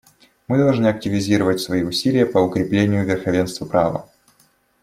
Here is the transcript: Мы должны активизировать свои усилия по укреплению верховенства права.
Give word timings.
Мы 0.47 0.57
должны 0.57 0.87
активизировать 0.87 1.59
свои 1.61 1.83
усилия 1.83 2.25
по 2.25 2.39
укреплению 2.39 3.05
верховенства 3.05 3.65
права. 3.67 4.09